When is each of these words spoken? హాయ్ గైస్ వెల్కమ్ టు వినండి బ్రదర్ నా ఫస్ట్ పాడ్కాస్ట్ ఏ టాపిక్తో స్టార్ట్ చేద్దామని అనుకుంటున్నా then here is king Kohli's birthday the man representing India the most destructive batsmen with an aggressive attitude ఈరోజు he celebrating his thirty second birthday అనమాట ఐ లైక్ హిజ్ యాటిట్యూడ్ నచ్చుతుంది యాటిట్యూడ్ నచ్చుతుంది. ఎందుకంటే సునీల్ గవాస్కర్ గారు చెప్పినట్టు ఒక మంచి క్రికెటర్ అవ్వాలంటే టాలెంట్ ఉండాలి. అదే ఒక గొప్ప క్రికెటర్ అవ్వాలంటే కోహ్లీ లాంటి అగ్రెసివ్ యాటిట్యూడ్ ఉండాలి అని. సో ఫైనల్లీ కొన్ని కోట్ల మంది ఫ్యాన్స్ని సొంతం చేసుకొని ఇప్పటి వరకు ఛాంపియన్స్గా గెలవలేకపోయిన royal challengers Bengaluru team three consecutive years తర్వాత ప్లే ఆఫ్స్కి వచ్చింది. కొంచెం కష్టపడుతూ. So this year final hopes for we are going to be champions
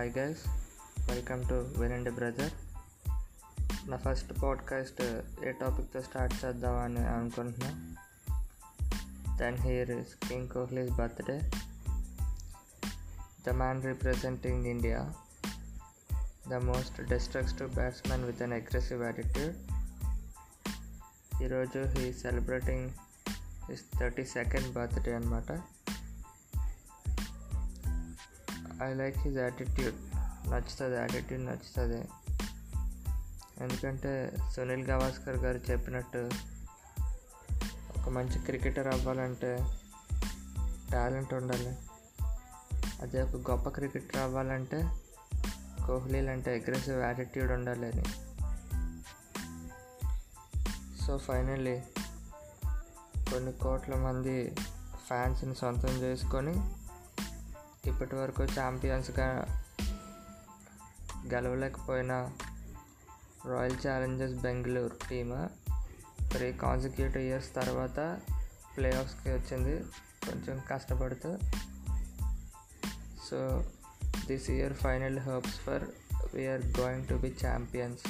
హాయ్ 0.00 0.10
గైస్ 0.18 0.42
వెల్కమ్ 1.10 1.42
టు 1.48 1.56
వినండి 1.78 2.10
బ్రదర్ 2.10 2.52
నా 3.90 3.96
ఫస్ట్ 3.96 4.32
పాడ్కాస్ట్ 4.42 5.02
ఏ 5.44 5.52
టాపిక్తో 5.52 6.00
స్టార్ట్ 6.02 6.44
చేద్దామని 6.44 7.02
అనుకుంటున్నా 7.08 7.70
then 9.36 9.58
here 9.58 9.90
is 9.90 10.28
king 10.28 10.48
Kohli's 10.48 10.92
birthday 10.92 11.36
the 13.46 13.54
man 13.54 13.84
representing 13.84 14.66
India 14.66 15.00
the 16.50 16.60
most 16.64 17.00
destructive 17.02 17.74
batsmen 17.74 18.24
with 18.24 18.42
an 18.42 18.52
aggressive 18.52 19.02
attitude 19.02 19.56
ఈరోజు 21.42 21.80
he 21.94 22.12
celebrating 22.12 22.90
his 23.70 23.84
thirty 23.98 24.24
second 24.24 24.70
birthday 24.72 25.14
అనమాట 25.14 25.50
ఐ 28.81 28.93
లైక్ 28.93 29.17
హిజ్ 29.17 29.37
యాటిట్యూడ్ 29.37 29.95
నచ్చుతుంది 30.51 30.95
యాటిట్యూడ్ 30.95 31.45
నచ్చుతుంది. 31.45 32.09
ఎందుకంటే 33.63 34.33
సునీల్ 34.55 34.87
గవాస్కర్ 34.87 35.35
గారు 35.35 35.71
చెప్పినట్టు 35.71 36.29
ఒక 37.97 38.09
మంచి 38.09 38.39
క్రికెటర్ 38.39 38.87
అవ్వాలంటే 38.87 39.57
టాలెంట్ 40.91 41.33
ఉండాలి. 41.33 41.75
అదే 43.01 43.21
ఒక 43.21 43.51
గొప్ప 43.51 43.69
క్రికెటర్ 43.69 44.17
అవ్వాలంటే 44.17 44.83
కోహ్లీ 45.87 46.21
లాంటి 46.21 46.49
అగ్రెసివ్ 46.49 47.01
యాటిట్యూడ్ 47.01 47.51
ఉండాలి 47.51 47.85
అని. 47.85 48.03
సో 51.05 51.17
ఫైనల్లీ 51.17 51.81
కొన్ని 53.31 53.51
కోట్ల 53.51 53.95
మంది 53.95 54.55
ఫ్యాన్స్ని 55.07 55.55
సొంతం 55.55 55.89
చేసుకొని 55.89 56.80
ఇప్పటి 57.87 58.15
వరకు 58.15 58.43
ఛాంపియన్స్గా 58.43 59.45
గెలవలేకపోయిన 61.33 62.31
royal 63.45 63.87
challengers 63.87 64.35
Bengaluru 64.35 64.97
team 65.09 65.47
three 66.31 66.53
consecutive 66.53 67.23
years 67.23 67.55
తర్వాత 67.55 68.19
ప్లే 68.77 68.91
ఆఫ్స్కి 68.91 69.29
వచ్చింది. 69.29 69.83
కొంచెం 70.25 70.61
కష్టపడుతూ. 70.71 71.37
So 73.29 73.63
this 74.25 74.49
year 74.49 74.73
final 74.73 75.19
hopes 75.19 75.59
for 75.59 75.83
we are 76.33 76.79
going 76.79 77.07
to 77.07 77.13
be 77.13 77.35
champions 77.45 78.01